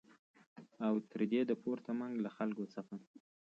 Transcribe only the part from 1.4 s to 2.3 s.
د پورته منګ له